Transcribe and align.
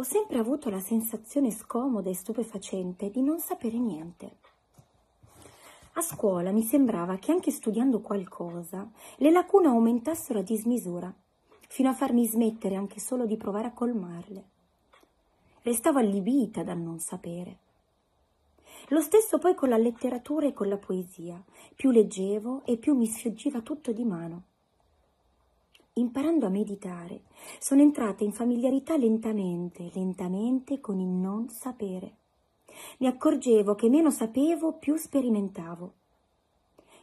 Ho 0.00 0.02
sempre 0.02 0.38
avuto 0.38 0.70
la 0.70 0.80
sensazione 0.80 1.50
scomoda 1.50 2.08
e 2.08 2.14
stupefacente 2.14 3.10
di 3.10 3.20
non 3.20 3.38
sapere 3.38 3.76
niente. 3.76 4.36
A 5.92 6.00
scuola 6.00 6.52
mi 6.52 6.62
sembrava 6.62 7.18
che 7.18 7.32
anche 7.32 7.50
studiando 7.50 8.00
qualcosa 8.00 8.90
le 9.16 9.30
lacune 9.30 9.66
aumentassero 9.66 10.38
a 10.38 10.42
dismisura, 10.42 11.14
fino 11.68 11.90
a 11.90 11.92
farmi 11.92 12.26
smettere 12.26 12.76
anche 12.76 12.98
solo 12.98 13.26
di 13.26 13.36
provare 13.36 13.66
a 13.66 13.72
colmarle. 13.74 14.44
Restavo 15.60 15.98
allibita 15.98 16.62
dal 16.62 16.78
non 16.78 16.98
sapere. 16.98 17.58
Lo 18.88 19.02
stesso 19.02 19.36
poi 19.36 19.54
con 19.54 19.68
la 19.68 19.76
letteratura 19.76 20.46
e 20.46 20.54
con 20.54 20.70
la 20.70 20.78
poesia. 20.78 21.44
Più 21.76 21.90
leggevo 21.90 22.62
e 22.64 22.78
più 22.78 22.94
mi 22.94 23.06
sfuggiva 23.06 23.60
tutto 23.60 23.92
di 23.92 24.04
mano. 24.06 24.44
Imparando 26.00 26.46
a 26.46 26.48
meditare, 26.48 27.24
sono 27.58 27.82
entrata 27.82 28.24
in 28.24 28.32
familiarità 28.32 28.96
lentamente, 28.96 29.90
lentamente 29.92 30.80
con 30.80 30.98
il 30.98 31.08
non 31.08 31.50
sapere. 31.50 32.14
Mi 33.00 33.06
accorgevo 33.06 33.74
che 33.74 33.90
meno 33.90 34.10
sapevo, 34.10 34.78
più 34.78 34.96
sperimentavo. 34.96 35.92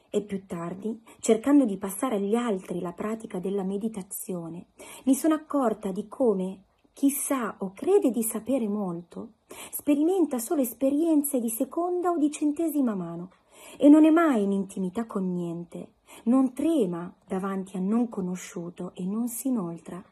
E 0.10 0.22
più 0.24 0.48
tardi, 0.48 1.00
cercando 1.20 1.66
di 1.66 1.78
passare 1.78 2.16
agli 2.16 2.34
altri 2.34 2.80
la 2.80 2.92
pratica 2.92 3.38
della 3.38 3.64
meditazione, 3.64 4.70
mi 5.04 5.14
sono 5.14 5.36
accorta 5.36 5.92
di 5.92 6.08
come 6.08 6.64
chi 6.94 7.12
sa 7.12 7.58
o 7.60 7.74
crede 7.76 8.10
di 8.10 8.24
sapere 8.24 8.68
molto 8.68 9.34
sperimenta 9.70 10.40
solo 10.40 10.62
esperienze 10.62 11.40
di 11.40 11.50
seconda 11.50 12.10
o 12.10 12.18
di 12.18 12.32
centesima 12.32 12.96
mano 12.96 13.30
e 13.78 13.90
non 13.90 14.06
è 14.06 14.10
mai 14.10 14.42
in 14.42 14.52
intimità 14.52 15.06
con 15.06 15.32
niente, 15.32 15.92
non 16.24 16.54
trema 16.54 17.14
davanti 17.26 17.78
a 17.78 17.80
non 17.80 18.10
conosciuto 18.10 18.92
e 18.96 19.06
non 19.06 19.28
si 19.28 19.48
inoltra. 19.48 20.04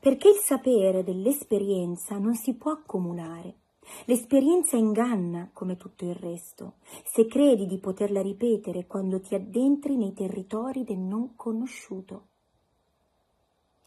Perché 0.00 0.28
il 0.28 0.36
sapere 0.36 1.02
dell'esperienza 1.02 2.18
non 2.18 2.34
si 2.34 2.54
può 2.54 2.70
accumulare. 2.72 3.54
L'esperienza 4.04 4.76
inganna 4.76 5.50
come 5.52 5.76
tutto 5.76 6.04
il 6.04 6.14
resto, 6.14 6.74
se 7.04 7.26
credi 7.26 7.66
di 7.66 7.78
poterla 7.78 8.20
ripetere 8.20 8.86
quando 8.86 9.20
ti 9.20 9.34
addentri 9.34 9.96
nei 9.96 10.12
territori 10.12 10.84
del 10.84 10.98
non 10.98 11.34
conosciuto. 11.34 12.26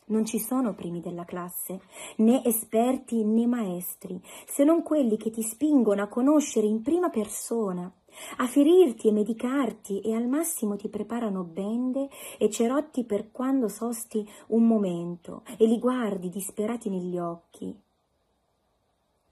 Non 0.06 0.26
ci 0.26 0.40
sono 0.40 0.74
primi 0.74 1.00
della 1.00 1.24
classe, 1.24 1.82
né 2.18 2.44
esperti 2.44 3.24
né 3.24 3.46
maestri, 3.46 4.22
se 4.46 4.64
non 4.64 4.84
quelli 4.84 5.16
che 5.16 5.30
ti 5.30 5.42
spingono 5.42 6.02
a 6.02 6.08
conoscere 6.08 6.66
in 6.66 6.82
prima 6.82 7.10
persona, 7.10 7.90
a 8.38 8.48
ferirti 8.48 9.08
e 9.08 9.12
medicarti 9.12 10.02
e 10.02 10.14
al 10.14 10.28
massimo 10.28 10.76
ti 10.76 10.90
preparano 10.90 11.44
bende 11.44 12.10
e 12.38 12.50
cerotti 12.50 13.04
per 13.04 13.32
quando 13.32 13.68
sosti 13.68 14.28
un 14.48 14.66
momento 14.66 15.44
e 15.58 15.66
li 15.66 15.80
guardi 15.80 16.30
disperati 16.30 16.90
negli 16.90 17.18
occhi. 17.18 17.76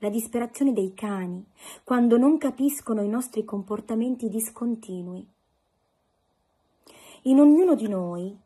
La 0.02 0.10
disperazione 0.10 0.72
dei 0.72 0.94
cani, 0.94 1.46
quando 1.84 2.18
non 2.18 2.38
capiscono 2.38 3.02
i 3.02 3.10
nostri 3.10 3.44
comportamenti 3.44 4.30
discontinui. 4.30 5.28
In 7.24 7.40
ognuno 7.40 7.76
di 7.76 7.88
noi 7.90 8.38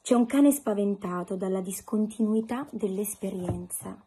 c'è 0.00 0.14
un 0.14 0.24
cane 0.24 0.50
spaventato 0.50 1.36
dalla 1.36 1.60
discontinuità 1.60 2.66
dell'esperienza 2.70 4.02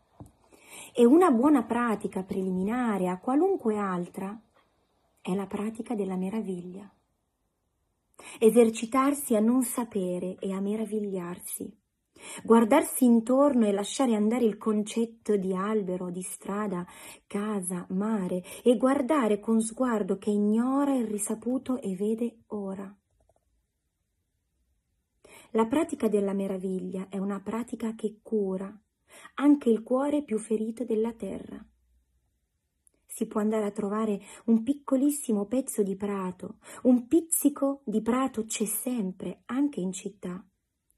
e 0.94 1.06
una 1.06 1.30
buona 1.30 1.64
pratica 1.64 2.24
preliminare 2.24 3.08
a 3.08 3.20
qualunque 3.20 3.78
altra 3.78 4.38
è 5.26 5.34
la 5.34 5.48
pratica 5.48 5.96
della 5.96 6.16
meraviglia. 6.16 6.88
Esercitarsi 8.38 9.36
a 9.36 9.40
non 9.40 9.64
sapere 9.64 10.38
e 10.38 10.52
a 10.52 10.62
meravigliarsi. 10.62 11.76
Guardarsi 12.44 13.06
intorno 13.06 13.66
e 13.66 13.72
lasciare 13.72 14.14
andare 14.14 14.46
il 14.46 14.60
concetto 14.60 15.36
di 15.36 15.52
albero, 15.56 16.12
di 16.12 16.22
strada, 16.22 16.86
casa, 17.26 17.88
mare 17.90 18.44
e 18.64 18.78
guardare 18.78 19.40
con 19.40 19.62
sguardo 19.62 20.20
che 20.20 20.30
ignora 20.30 20.96
il 20.96 21.08
risaputo 21.08 21.82
e 21.82 21.96
vede 21.96 22.44
ora. 22.50 22.96
La 25.52 25.66
pratica 25.66 26.08
della 26.08 26.34
meraviglia 26.34 27.08
è 27.10 27.18
una 27.18 27.40
pratica 27.40 27.96
che 27.96 28.20
cura 28.22 28.72
anche 29.36 29.72
il 29.72 29.82
cuore 29.82 30.24
più 30.24 30.38
ferito 30.38 30.84
della 30.84 31.14
terra. 31.14 31.66
Si 33.16 33.28
può 33.28 33.40
andare 33.40 33.64
a 33.64 33.72
trovare 33.72 34.20
un 34.48 34.62
piccolissimo 34.62 35.46
pezzo 35.46 35.84
di 35.84 35.96
prato, 35.96 36.58
un 36.82 37.08
pizzico 37.08 37.80
di 37.86 38.02
prato 38.02 38.44
c'è 38.44 38.66
sempre, 38.66 39.44
anche 39.46 39.80
in 39.80 39.94
città, 39.94 40.46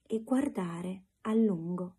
e 0.07 0.23
guardare 0.23 1.03
a 1.21 1.35
lungo. 1.35 1.97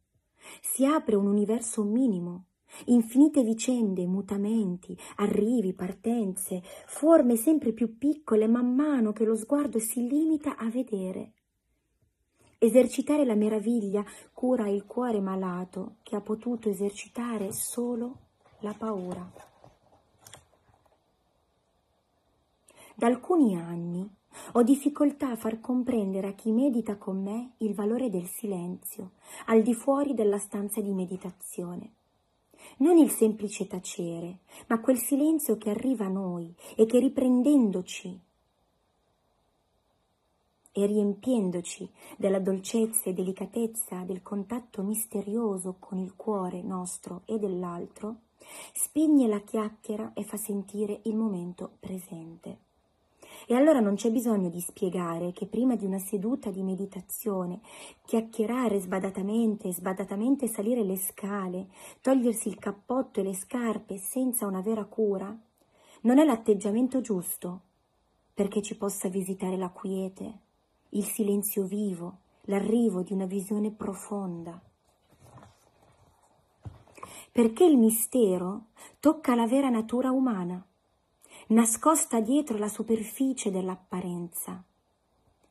Si 0.61 0.85
apre 0.85 1.15
un 1.15 1.29
universo 1.29 1.85
minimo, 1.85 2.47
infinite 2.87 3.45
vicende, 3.45 4.09
mutamenti, 4.09 4.99
arrivi, 5.19 5.73
partenze, 5.73 6.63
forme 6.87 7.37
sempre 7.37 7.73
più 7.73 7.97
piccole 7.97 8.49
man 8.49 8.75
mano 8.75 9.13
che 9.13 9.25
lo 9.25 9.37
sguardo 9.37 9.79
si 9.79 10.05
limita 10.05 10.57
a 10.57 10.69
vedere 10.69 11.35
Esercitare 12.61 13.25
la 13.25 13.37
meraviglia 13.37 14.05
cura 14.33 14.69
il 14.69 14.85
cuore 14.85 15.21
malato 15.21 15.99
che 16.03 16.17
ha 16.17 16.21
potuto 16.21 16.69
esercitare 16.69 17.53
solo 17.53 18.17
la 18.63 18.75
paura. 18.77 19.48
Da 22.99 23.07
alcuni 23.07 23.55
anni 23.55 24.05
ho 24.55 24.63
difficoltà 24.65 25.31
a 25.31 25.37
far 25.37 25.61
comprendere 25.61 26.27
a 26.27 26.33
chi 26.33 26.51
medita 26.51 26.97
con 26.97 27.23
me 27.23 27.53
il 27.59 27.73
valore 27.73 28.11
del 28.11 28.27
silenzio, 28.27 29.13
al 29.47 29.63
di 29.63 29.73
fuori 29.73 30.15
della 30.15 30.39
stanza 30.39 30.81
di 30.81 30.91
meditazione. 30.91 31.93
Non 32.79 32.97
il 32.97 33.11
semplice 33.11 33.69
tacere, 33.69 34.39
ma 34.67 34.81
quel 34.81 34.99
silenzio 34.99 35.57
che 35.59 35.71
arriva 35.71 36.07
a 36.07 36.09
noi 36.09 36.53
e 36.75 36.87
che 36.87 36.99
riprendendoci 36.99 38.21
e 40.73 40.87
riempiendoci 40.87 41.89
della 42.17 42.41
dolcezza 42.41 43.11
e 43.11 43.13
delicatezza 43.13 44.03
del 44.03 44.23
contatto 44.23 44.83
misterioso 44.83 45.77
con 45.79 45.99
il 45.99 46.17
cuore 46.17 46.63
nostro 46.63 47.23
e 47.27 47.39
dell'altro, 47.39 48.23
spegne 48.73 49.29
la 49.29 49.39
chiacchiera 49.39 50.15
e 50.15 50.25
fa 50.25 50.37
sentire 50.37 51.03
il 51.05 51.15
momento 51.15 51.77
presente. 51.79 52.67
E 53.51 53.55
allora 53.55 53.81
non 53.81 53.95
c'è 53.95 54.11
bisogno 54.11 54.51
di 54.51 54.61
spiegare 54.61 55.33
che 55.33 55.47
prima 55.47 55.75
di 55.75 55.87
una 55.87 55.99
seduta 55.99 56.51
di 56.51 56.63
meditazione, 56.63 57.61
chiacchierare 58.05 58.79
sbadatamente 58.79 59.73
sbadatamente 59.73 60.47
salire 60.47 60.83
le 60.83 60.99
scale, 60.99 61.69
togliersi 62.03 62.49
il 62.49 62.59
cappotto 62.59 63.21
e 63.21 63.23
le 63.23 63.33
scarpe 63.33 63.97
senza 63.97 64.45
una 64.45 64.61
vera 64.61 64.85
cura, 64.85 65.35
non 66.03 66.19
è 66.19 66.27
l'atteggiamento 66.27 67.01
giusto 67.01 67.63
perché 68.35 68.61
ci 68.61 68.77
possa 68.77 69.09
visitare 69.09 69.57
la 69.57 69.71
quiete, 69.71 70.41
il 70.91 71.05
silenzio 71.05 71.65
vivo, 71.65 72.19
l'arrivo 72.43 73.01
di 73.01 73.15
una 73.15 73.25
visione 73.25 73.71
profonda. 73.71 74.61
Perché 77.33 77.65
il 77.65 77.79
mistero 77.79 78.67
tocca 79.01 79.35
la 79.35 79.47
vera 79.47 79.71
natura 79.71 80.11
umana, 80.11 80.63
nascosta 81.49 82.21
dietro 82.21 82.59
la 82.59 82.69
superficie 82.69 83.51
dell'apparenza. 83.51 84.63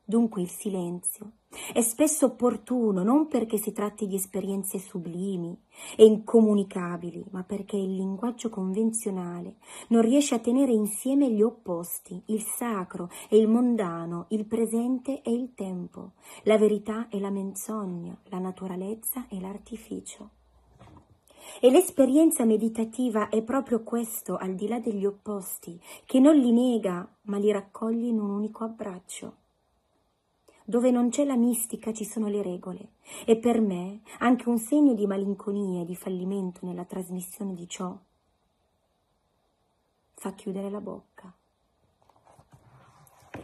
Dunque 0.04 0.42
il 0.42 0.50
silenzio 0.50 1.32
è 1.74 1.82
spesso 1.82 2.28
opportuno 2.28 3.04
non 3.04 3.28
perché 3.28 3.58
si 3.58 3.72
tratti 3.72 4.06
di 4.06 4.16
esperienze 4.16 4.80
sublimi 4.80 5.58
e 5.96 6.06
incomunicabili, 6.06 7.26
ma 7.32 7.44
perché 7.44 7.78
il 7.78 7.96
linguaggio 7.96 8.50
convenzionale 8.50 9.56
non 9.88 10.02
riesce 10.02 10.36
a 10.36 10.40
tenere 10.40 10.72
insieme 10.72 11.32
gli 11.32 11.42
opposti, 11.42 12.22
il 12.28 12.42
sacro 12.42 13.10
e 13.28 13.38
il 13.38 13.48
mondano, 13.48 14.28
il 14.30 14.46
presente 14.46 15.22
e 15.22 15.32
il 15.32 15.54
tempo, 15.56 16.14
la 16.44 16.58
verità 16.58 17.08
e 17.10 17.20
la 17.20 17.30
menzogna, 17.30 18.16
la 18.26 18.40
naturalezza 18.40 19.28
e 19.28 19.40
l'artificio. 19.40 20.37
E 21.60 21.70
l'esperienza 21.70 22.46
meditativa 22.46 23.30
è 23.30 23.42
proprio 23.42 23.84
questo, 23.84 24.38
al 24.38 24.56
di 24.56 24.68
là 24.68 24.80
degli 24.80 25.06
opposti, 25.06 25.80
che 26.06 26.20
non 26.20 26.36
li 26.36 26.52
nega, 26.52 27.08
ma 27.24 27.38
li 27.38 27.52
raccoglie 27.52 28.08
in 28.08 28.20
un 28.20 28.30
unico 28.30 28.64
abbraccio. 28.64 29.36
Dove 30.64 30.92
non 30.92 31.10
c'è 31.10 31.24
la 31.24 31.38
mistica 31.38 31.94
ci 31.94 32.04
sono 32.04 32.28
le 32.28 32.42
regole 32.42 32.90
e 33.26 33.38
per 33.38 33.62
me 33.62 34.02
anche 34.20 34.50
un 34.50 34.58
segno 34.58 34.94
di 34.94 35.08
malinconia 35.08 35.82
e 35.82 35.86
di 35.86 35.96
fallimento 35.96 36.66
nella 36.66 36.84
trasmissione 36.84 37.54
di 37.54 37.70
ciò 37.70 37.98
fa 40.20 40.34
chiudere 40.34 40.70
la 40.70 40.82
bocca. 40.82 41.37